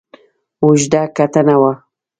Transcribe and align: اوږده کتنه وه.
اوږده 0.63 1.01
کتنه 1.15 1.55
وه. 1.61 1.71